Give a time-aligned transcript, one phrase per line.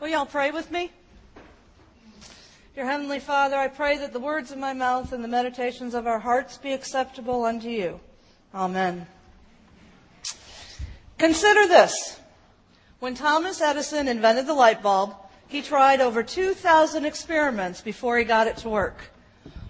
[0.00, 0.90] Will y'all pray with me?
[2.74, 6.06] Dear Heavenly Father, I pray that the words of my mouth and the meditations of
[6.06, 8.00] our hearts be acceptable unto you.
[8.54, 9.06] Amen.
[11.18, 12.18] Consider this.
[13.00, 15.14] When Thomas Edison invented the light bulb,
[15.48, 19.10] he tried over 2,000 experiments before he got it to work.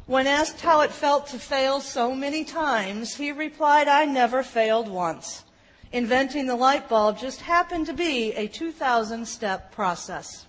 [0.06, 4.88] When asked how it felt to fail so many times, he replied, I never failed
[4.88, 5.42] once.
[5.92, 10.46] Inventing the light bulb just happened to be a 2,000 step process.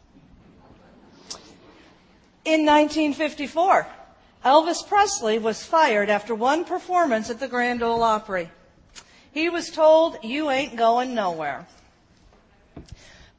[2.45, 3.87] In 1954,
[4.45, 8.49] Elvis Presley was fired after one performance at the Grand Ole Opry.
[9.31, 11.67] He was told, You ain't going nowhere.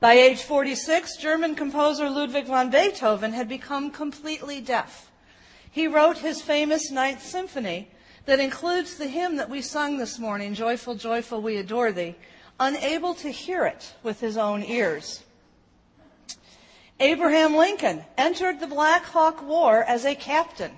[0.01, 5.11] By age 46, German composer Ludwig van Beethoven had become completely deaf.
[5.71, 7.89] He wrote his famous Ninth Symphony
[8.27, 12.15] that includes the hymn that we sung this morning, Joyful, Joyful, We Adore Thee,
[12.61, 15.23] unable to hear it with his own ears.
[17.01, 20.73] Abraham Lincoln entered the Black Hawk War as a captain.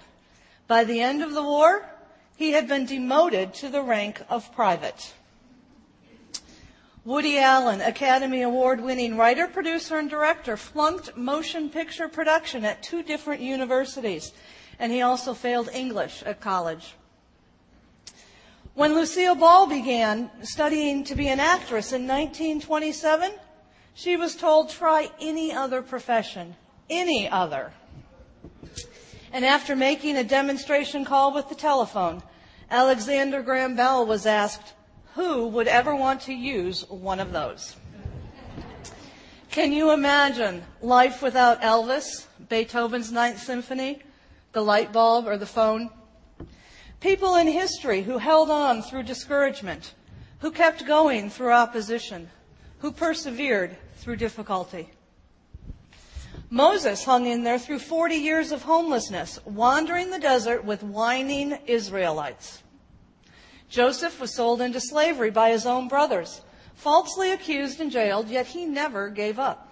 [0.66, 1.84] By the end of the war,
[2.36, 5.12] he had been demoted to the rank of private.
[7.04, 13.02] Woody Allen, Academy Award winning writer, producer, and director, flunked motion picture production at two
[13.02, 14.32] different universities
[14.78, 16.94] and he also failed English at college.
[18.74, 23.32] When Lucille Ball began studying to be an actress in 1927,
[23.94, 26.56] she was told, try any other profession,
[26.90, 27.72] any other.
[29.32, 32.22] And after making a demonstration call with the telephone,
[32.68, 34.74] Alexander Graham Bell was asked,
[35.14, 37.76] who would ever want to use one of those?
[39.52, 44.02] Can you imagine life without Elvis, Beethoven's Ninth Symphony,
[44.50, 45.90] the light bulb, or the phone.
[47.04, 49.92] People in history who held on through discouragement,
[50.38, 52.30] who kept going through opposition,
[52.78, 54.88] who persevered through difficulty.
[56.48, 62.62] Moses hung in there through 40 years of homelessness, wandering the desert with whining Israelites.
[63.68, 66.40] Joseph was sold into slavery by his own brothers,
[66.74, 69.68] falsely accused and jailed, yet he never gave up.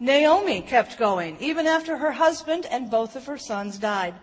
[0.00, 4.16] Naomi kept going, even after her husband and both of her sons died.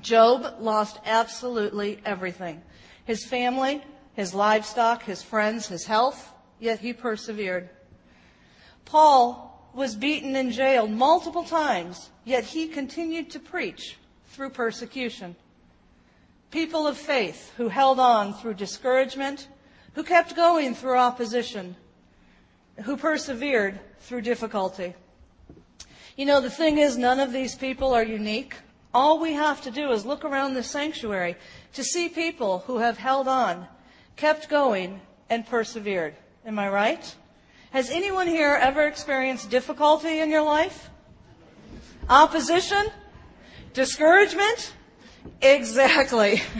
[0.00, 2.62] Job lost absolutely everything
[3.04, 3.82] his family,
[4.14, 7.68] his livestock, his friends, his health, yet he persevered.
[8.86, 15.36] Paul was beaten and jailed multiple times, yet he continued to preach through persecution.
[16.50, 19.48] People of faith who held on through discouragement,
[19.94, 21.76] who kept going through opposition,
[22.84, 24.94] who persevered through difficulty.
[26.16, 28.54] You know, the thing is, none of these people are unique.
[28.94, 31.34] All we have to do is look around the sanctuary
[31.72, 33.66] to see people who have held on,
[34.14, 36.14] kept going, and persevered.
[36.46, 37.14] Am I right?
[37.72, 40.90] Has anyone here ever experienced difficulty in your life?
[42.08, 42.86] Opposition?
[43.72, 44.72] Discouragement?
[45.42, 46.40] Exactly.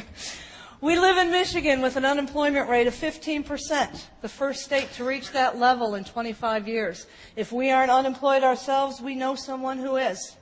[0.85, 5.31] We live in Michigan with an unemployment rate of 15%, the first state to reach
[5.31, 7.07] that level in 25 years.
[7.37, 10.37] If we aren't unemployed ourselves, we know someone who is.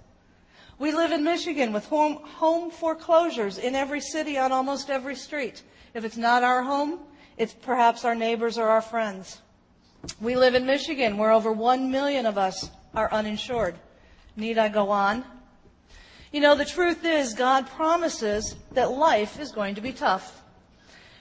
[0.82, 5.62] We live in Michigan with home, home foreclosures in every city on almost every street.
[5.94, 6.98] If it's not our home,
[7.36, 9.40] it's perhaps our neighbors or our friends.
[10.20, 13.76] We live in Michigan where over 1 million of us are uninsured.
[14.34, 15.24] Need I go on?
[16.32, 20.42] You know, the truth is, God promises that life is going to be tough.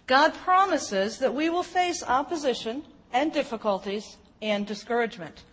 [0.07, 2.81] God promises that we will face opposition
[3.13, 5.43] and difficulties and discouragement.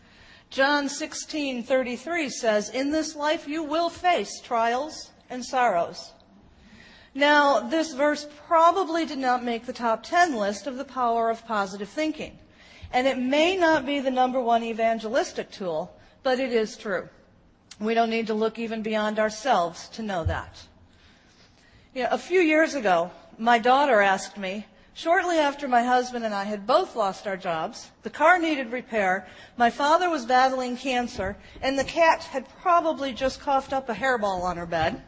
[0.50, 6.12] John 16:33 says, "In this life you will face trials and sorrows."
[7.14, 11.46] Now, this verse probably did not make the top 10 list of the power of
[11.46, 12.38] positive thinking.
[12.92, 17.08] And it may not be the number one evangelistic tool, but it is true.
[17.78, 20.62] We don't need to look even beyond ourselves to know that.
[21.94, 24.66] You know, a few years ago, my daughter asked me,
[24.98, 29.28] shortly after my husband and I had both lost our jobs, the car needed repair,
[29.56, 34.42] my father was battling cancer, and the cat had probably just coughed up a hairball
[34.42, 35.00] on her bed.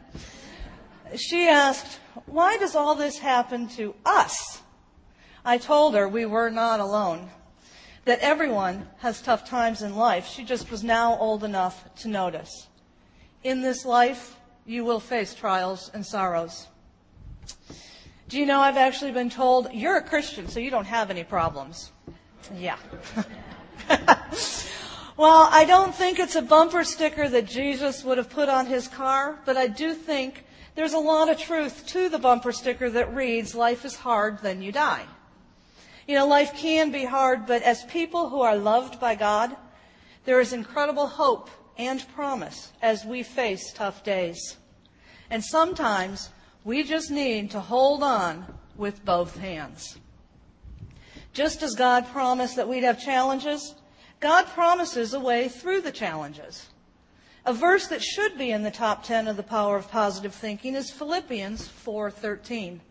[1.17, 4.61] She asked, why does all this happen to us?
[5.43, 7.29] I told her we were not alone
[8.05, 10.25] that everyone has tough times in life.
[10.25, 12.67] She just was now old enough to notice.
[13.43, 16.67] In this life, you will face trials and sorrows.
[18.31, 21.25] Do you know I've actually been told, you're a Christian, so you don't have any
[21.25, 21.91] problems?
[22.55, 22.77] Yeah.
[25.17, 28.87] well, I don't think it's a bumper sticker that Jesus would have put on his
[28.87, 30.45] car, but I do think
[30.75, 34.61] there's a lot of truth to the bumper sticker that reads, life is hard, then
[34.61, 35.03] you die.
[36.07, 39.53] You know, life can be hard, but as people who are loved by God,
[40.23, 44.55] there is incredible hope and promise as we face tough days.
[45.29, 46.29] And sometimes
[46.63, 48.45] we just need to hold on
[48.77, 49.97] with both hands.
[51.33, 53.75] Just as God promised that we'd have challenges,
[54.19, 56.69] God promises a way through the challenges.
[57.45, 60.75] A verse that should be in the top 10 of the power of positive thinking
[60.75, 62.81] is Philippians 4:13.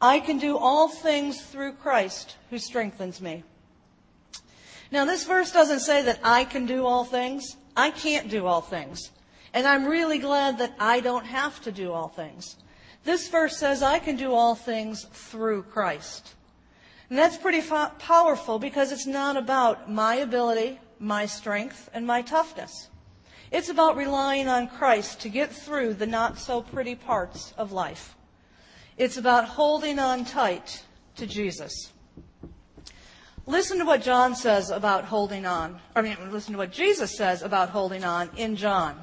[0.00, 3.44] I can do all things through Christ who strengthens me.
[4.90, 7.56] Now this verse doesn't say that I can do all things.
[7.76, 9.10] I can't do all things.
[9.52, 12.56] And I'm really glad that I don't have to do all things.
[13.04, 16.34] This verse says I can do all things through Christ.
[17.10, 22.22] And that's pretty fa- powerful because it's not about my ability, my strength, and my
[22.22, 22.88] toughness.
[23.50, 28.16] It's about relying on Christ to get through the not so pretty parts of life.
[28.96, 30.84] It's about holding on tight
[31.16, 31.92] to Jesus.
[33.44, 35.80] Listen to what John says about holding on.
[35.96, 39.02] I mean, listen to what Jesus says about holding on in John.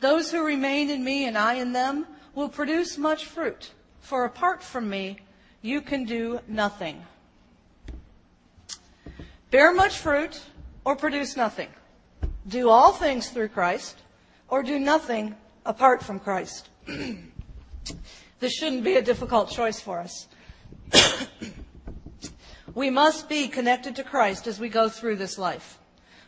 [0.00, 4.62] Those who remain in me and I in them will produce much fruit, for apart
[4.62, 5.18] from me,
[5.62, 7.02] you can do nothing.
[9.50, 10.40] Bear much fruit
[10.84, 11.68] or produce nothing
[12.48, 13.96] do all things through Christ
[14.48, 15.34] or do nothing
[15.64, 16.68] apart from Christ.
[16.86, 20.28] this shouldn't be a difficult choice for us.
[22.74, 25.78] we must be connected to Christ as we go through this life,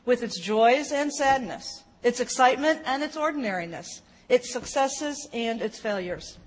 [0.04, 6.38] with its joys and sadness, its excitement and its ordinariness, its successes and its failures.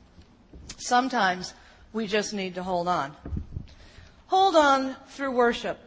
[0.77, 1.53] Sometimes
[1.93, 3.15] we just need to hold on.
[4.27, 5.77] Hold on through worship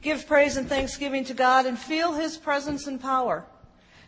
[0.00, 3.44] Give praise and thanksgiving to God and feel His presence and power.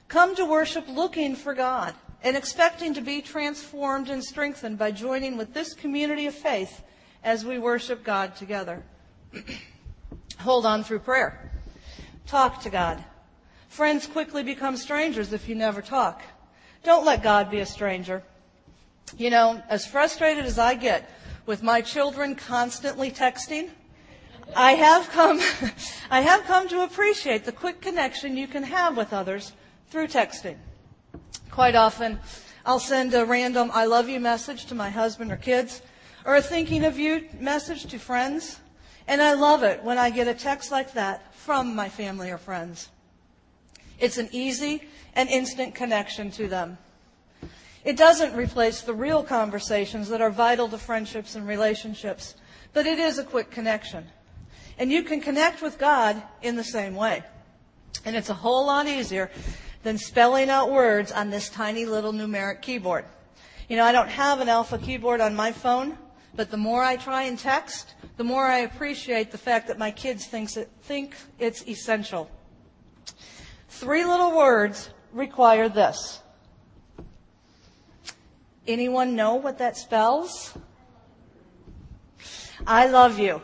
[0.09, 5.37] Come to worship looking for God and expecting to be transformed and strengthened by joining
[5.37, 6.83] with this community of faith
[7.25, 8.83] as we worship God together.
[10.41, 11.51] Hold on through prayer.
[12.27, 13.05] Talk to God.
[13.71, 16.23] Friends quickly become strangers if you never talk.
[16.83, 18.21] Don't let God be a stranger.
[19.17, 21.09] You know, as frustrated as I get
[21.47, 23.71] with my children constantly texting,
[24.57, 25.41] I have come,
[26.11, 29.53] I have come to appreciate the quick connection you can have with others
[29.89, 30.57] through texting.
[31.53, 32.19] Quite often,
[32.67, 35.81] I'll send a random I love you message to my husband or kids,
[36.27, 38.59] or a thinking of you message to friends.
[39.07, 42.39] And I love it when I get a text like that from my family or
[42.39, 42.89] friends.
[44.01, 44.83] It's an easy
[45.15, 46.79] and instant connection to them.
[47.85, 52.35] It doesn't replace the real conversations that are vital to friendships and relationships,
[52.73, 54.07] but it is a quick connection.
[54.79, 57.23] And you can connect with God in the same way.
[58.05, 59.31] And it's a whole lot easier
[59.83, 63.05] than spelling out words on this tiny little numeric keyboard.
[63.69, 65.97] You know, I don't have an alpha keyboard on my phone,
[66.35, 69.91] but the more I try and text, the more I appreciate the fact that my
[69.91, 72.31] kids it, think it's essential.
[73.71, 76.21] Three little words require this.
[78.67, 80.53] Anyone know what that spells?
[82.67, 83.41] I love you.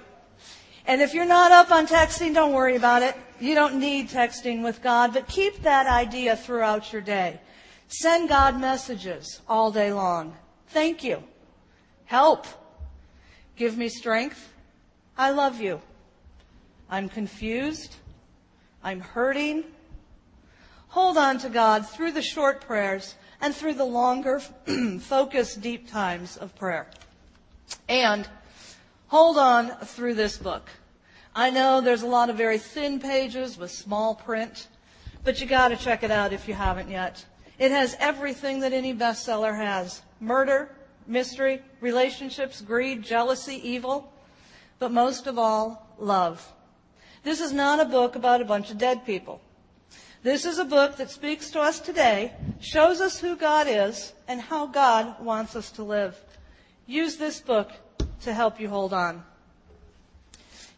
[0.87, 3.17] And if you're not up on texting, don't worry about it.
[3.41, 7.41] You don't need texting with God, but keep that idea throughout your day.
[7.89, 10.37] Send God messages all day long.
[10.69, 11.23] Thank you.
[12.05, 12.47] Help.
[13.57, 14.53] Give me strength.
[15.17, 15.81] I love you.
[16.91, 17.97] I'm confused.
[18.83, 19.65] I'm hurting.
[20.97, 24.41] Hold on to God through the short prayers and through the longer,
[25.00, 26.88] focused, deep times of prayer.
[27.87, 28.26] And
[29.09, 30.69] Hold on through this book.
[31.35, 34.67] I know there's a lot of very thin pages with small print,
[35.23, 37.25] but you gotta check it out if you haven't yet.
[37.59, 40.03] It has everything that any bestseller has.
[40.19, 40.75] Murder,
[41.07, 44.12] mystery, relationships, greed, jealousy, evil,
[44.81, 46.53] but most of all, love.
[47.23, 49.41] This is not a book about a bunch of dead people.
[50.26, 54.40] This is a book that speaks to us today, shows us who God is, and
[54.40, 56.21] how God wants us to live.
[56.85, 57.71] Use this book
[58.23, 59.23] to help you hold on.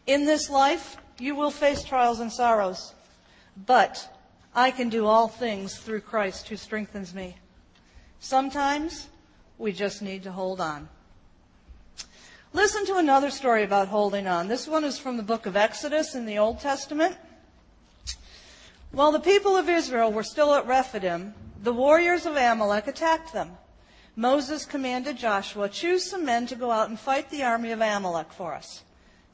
[0.05, 2.93] In this life, you will face trials and sorrows,
[3.65, 4.15] but
[4.53, 7.35] I can do all things through Christ who strengthens me.
[8.19, 9.07] Sometimes
[9.57, 10.87] we just need to hold on.
[12.53, 14.47] Listen to another story about holding on.
[14.47, 17.17] This one is from the book of Exodus in the Old Testament.
[18.91, 23.57] While the people of Israel were still at Rephidim, the warriors of Amalek attacked them.
[24.15, 28.33] Moses commanded Joshua, Choose some men to go out and fight the army of Amalek
[28.33, 28.83] for us.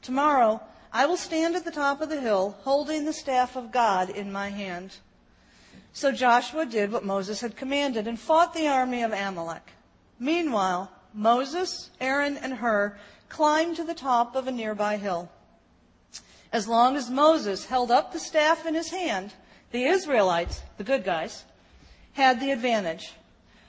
[0.02, 0.60] Tomorrow
[0.92, 4.30] I will stand at the top of the hill, holding the staff of God in
[4.30, 4.96] my hand.
[5.92, 9.72] So Joshua did what Moses had commanded and fought the army of Amalek.
[10.18, 12.98] Meanwhile, Moses, Aaron, and Hur
[13.30, 15.30] climbed to the top of a nearby hill.
[16.52, 19.32] As long as Moses held up the staff in his hand,
[19.76, 21.44] the Israelites, the good guys,
[22.14, 23.12] had the advantage.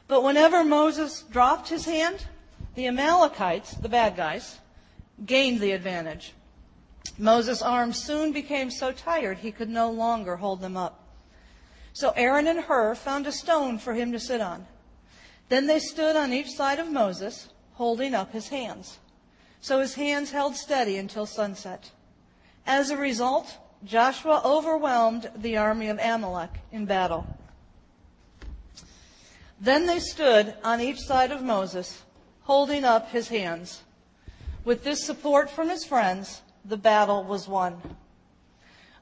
[0.08, 2.26] But whenever Moses dropped his hand,
[2.76, 4.58] the Amalekites, the bad guys,
[5.26, 6.32] gained the advantage.
[7.18, 11.04] Moses' arms soon became so tired he could no longer hold them up.
[11.92, 14.66] So Aaron and Hur found a stone for him to sit on.
[15.50, 19.00] Then they stood on each side of Moses, holding up his hands.
[19.60, 21.92] So his hands held steady until sunset.
[22.66, 27.28] As a result, Joshua overwhelmed the army of Amalek in battle.
[29.60, 32.04] Then they stood on each side of Moses,
[32.42, 33.84] holding up his hands.
[34.64, 37.82] With this support from his friends, the battle was won.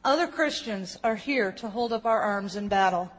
[0.03, 3.12] Other Christians are here to hold up our arms in battle,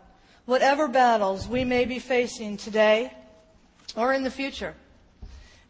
[0.44, 3.12] whatever battles we may be facing today
[3.96, 4.74] or in the future.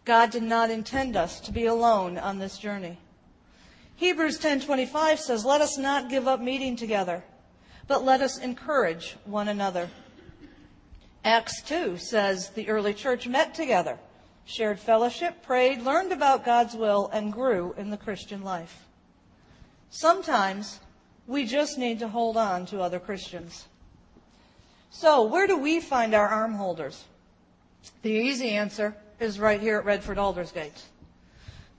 [0.04, 2.98] God did not intend us to be alone on this journey.
[3.96, 7.24] Hebrews 10:25 says, "Let us not give up meeting together,
[7.88, 9.88] but let us encourage one another."
[11.24, 13.98] Acts 2 says the early church met together,
[14.44, 18.86] shared fellowship, prayed, learned about God's will, and grew in the Christian life.
[19.90, 20.78] Sometimes
[21.26, 23.66] we just need to hold on to other Christians.
[24.90, 27.04] So, where do we find our arm holders?
[28.02, 30.84] The easy answer is right here at Redford Aldersgate.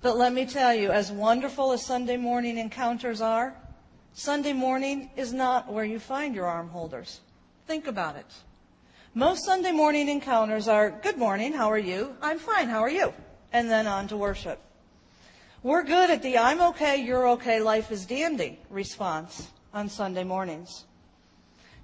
[0.01, 3.55] But let me tell you, as wonderful as Sunday morning encounters are,
[4.13, 7.21] Sunday morning is not where you find your arm holders.
[7.65, 8.25] Think about it.
[9.13, 12.15] Most Sunday morning encounters are, Good morning, how are you?
[12.21, 13.13] I'm fine, how are you?
[13.51, 14.59] And then on to worship.
[15.63, 20.85] We're good at the I'm okay, you're okay, life is dandy response on Sunday mornings.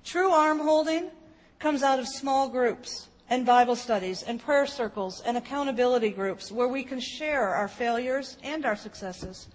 [0.04, 1.10] True arm holding
[1.58, 6.68] comes out of small groups and Bible studies and prayer circles and accountability groups where
[6.68, 9.48] we can share our failures and our successes,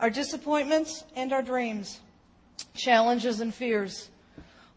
[0.00, 2.00] our disappointments and our dreams,
[2.74, 4.10] challenges and fears,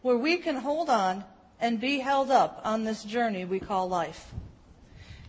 [0.02, 1.24] where we can hold on
[1.58, 4.32] and be held up on this journey we call life.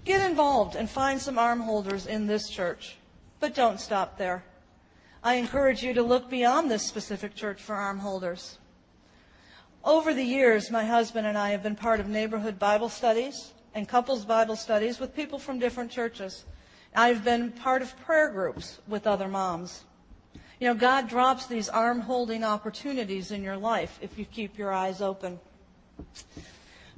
[0.06, 2.96] Get involved and find some arm holders in this church,
[3.40, 4.44] but don't stop there.
[5.24, 8.60] I encourage you to look beyond this specific church for arm holders.
[9.84, 13.88] Over the years, my husband and I have been part of neighborhood Bible studies and
[13.88, 16.44] couples Bible studies with people from different churches.
[16.94, 19.86] I've been part of prayer groups with other moms.
[20.60, 24.74] You know, God drops these arm holding opportunities in your life if you keep your
[24.74, 25.40] eyes open.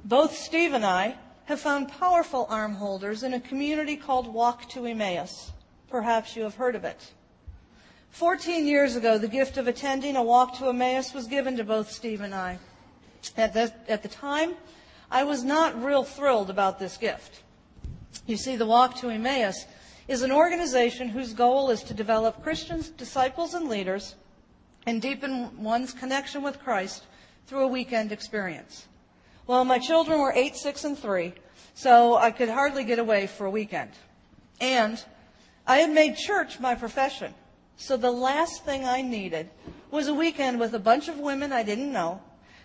[0.04, 4.86] Both Steve and I have found powerful arm holders in a community called Walk to
[4.86, 5.52] Emmaus.
[5.88, 7.12] Perhaps you have heard of it.
[8.10, 11.88] 14 years ago, the gift of attending a Walk to Emmaus was given to both
[11.90, 12.58] Steve and I.
[13.36, 14.54] At the, at the time,
[15.10, 17.42] I was not real thrilled about this gift.
[18.26, 19.66] You see, the Walk to Emmaus
[20.08, 24.16] is an organization whose goal is to develop Christians, disciples, and leaders
[24.86, 27.04] and deepen one's connection with Christ
[27.46, 28.86] through a weekend experience.
[29.46, 31.34] Well, my children were eight, six, and three,
[31.74, 33.90] so I could hardly get away for a weekend.
[34.60, 35.02] And
[35.66, 37.34] I had made church my profession.
[37.76, 39.50] So the last thing I needed
[39.90, 42.20] was a weekend with a bunch of women I didn't know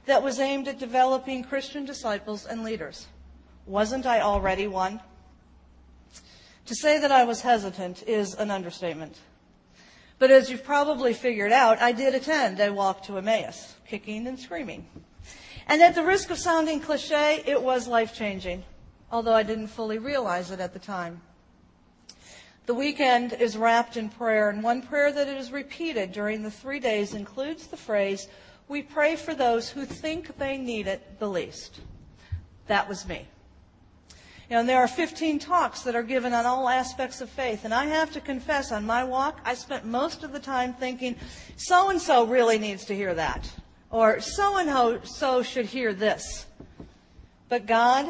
[0.05, 3.07] that was aimed at developing Christian disciples and leaders.
[3.65, 5.01] Wasn't I already one?
[6.67, 9.17] To say that I was hesitant is an understatement.
[10.19, 14.39] But as you've probably figured out, I did attend a walk to Emmaus, kicking and
[14.39, 14.87] screaming.
[15.67, 18.63] And at the risk of sounding cliche, it was life changing,
[19.11, 21.21] although I didn't fully realize it at the time.
[22.65, 26.79] The weekend is wrapped in prayer, and one prayer that is repeated during the three
[26.79, 28.27] days includes the phrase,
[28.67, 31.79] We pray for those who think they need it the least.
[32.67, 33.27] That was me.
[34.49, 37.65] You know, and there are 15 talks that are given on all aspects of faith.
[37.65, 41.15] And I have to confess, on my walk, I spent most of the time thinking,
[41.57, 43.49] so and so really needs to hear that
[43.89, 46.45] or so and so should hear this.
[47.49, 48.09] But God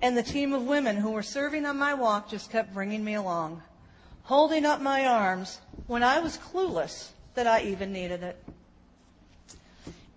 [0.00, 3.14] and the team of women who were serving on my walk just kept bringing me
[3.14, 3.62] along,
[4.22, 8.42] holding up my arms when I was clueless that I even needed it.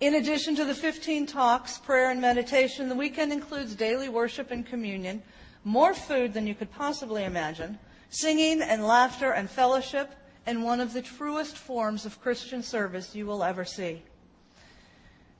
[0.01, 4.65] In addition to the 15 talks, prayer, and meditation, the weekend includes daily worship and
[4.65, 5.22] communion,
[5.63, 7.77] more food than you could possibly imagine,
[8.10, 10.10] singing and laughter and fellowship,
[10.48, 14.01] and one of the truest forms of Christian service you will ever see.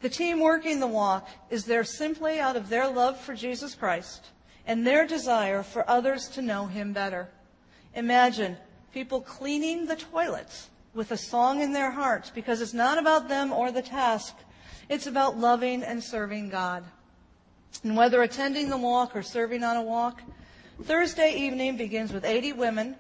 [0.02, 4.28] The team working the walk is there simply out of their love for Jesus Christ
[4.68, 7.30] and their desire for others to know him better.
[7.96, 8.58] Imagine
[8.94, 13.52] people cleaning the toilets with a song in their hearts because it's not about them
[13.52, 14.36] or the task.
[14.92, 16.84] It's about loving and serving God.
[17.82, 20.22] And whether attending the walk or serving on a walk,
[20.84, 22.98] Thursday evening begins with 80 women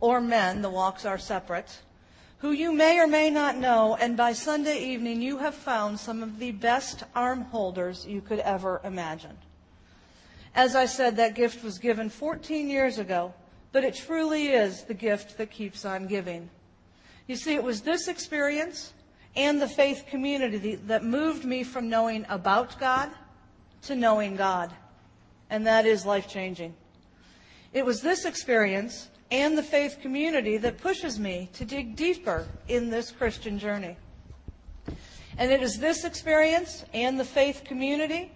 [0.00, 1.82] or men, the walks are separate,
[2.38, 6.22] who you may or may not know, and by Sunday evening you have found some
[6.22, 9.36] of the best arm holders you could ever imagine.
[10.54, 13.34] As I said, that gift was given 14 years ago,
[13.70, 16.48] but it truly is the gift that keeps on giving.
[17.26, 18.94] You see, it was this experience
[19.36, 23.10] and the faith community that moved me from knowing about God
[23.82, 24.72] to knowing God.
[25.50, 26.74] And that is life changing.
[27.72, 32.90] It was this experience and the faith community that pushes me to dig deeper in
[32.90, 33.96] this Christian journey.
[35.36, 38.30] And it is this experience and the faith community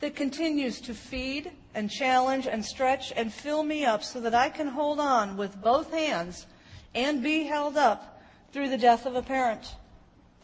[0.00, 4.48] that continues to feed and challenge and stretch and fill me up so that I
[4.48, 6.46] can hold on with both hands
[6.94, 9.74] and be held up through the death of a parent,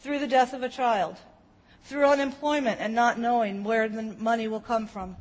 [0.05, 1.17] through the death of a child,
[1.85, 5.17] through unemployment and not knowing where the money will come from,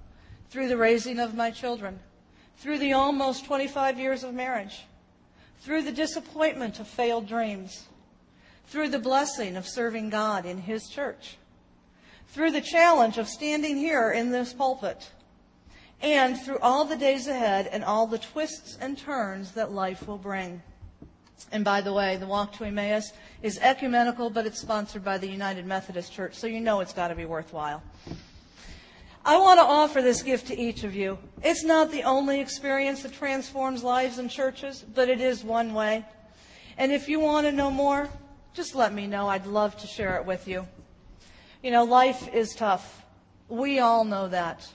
[0.50, 1.98] through the raising of my children,
[2.58, 4.84] through the almost 25 years of marriage,
[5.62, 7.84] through the disappointment of failed dreams,
[8.68, 11.38] through the blessing of serving God in His church,
[12.28, 15.12] through the challenge of standing here in this pulpit,
[16.02, 20.18] and through all the days ahead and all the twists and turns that life will
[20.18, 20.62] bring.
[21.52, 25.28] And by the way, the Walk to Emmaus is ecumenical, but it's sponsored by the
[25.28, 27.84] United Methodist Church, so you know it's got to be worthwhile.
[29.26, 31.18] I want to offer this gift to each of you.
[31.44, 36.06] It's not the only experience that transforms lives in churches, but it is one way.
[36.78, 38.10] And if you want to know more,
[38.54, 39.30] just let me know.
[39.30, 40.68] I'd love to share it with you.
[41.62, 43.06] You know, life is tough.
[43.48, 44.68] We all know that.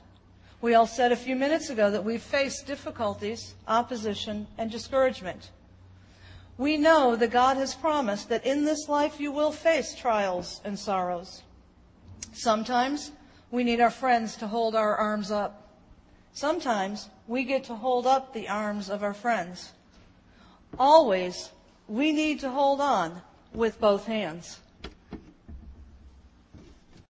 [0.62, 5.50] We all said a few minutes ago that we've faced difficulties, opposition, and discouragement.
[6.58, 10.76] We know that God has promised that in this life you will face trials and
[10.76, 11.42] sorrows.
[12.32, 13.12] Sometimes
[13.52, 15.68] we need our friends to hold our arms up.
[16.32, 19.72] Sometimes we get to hold up the arms of our friends.
[20.78, 21.50] Always,
[21.86, 23.22] we need to hold on
[23.54, 24.58] with both hands.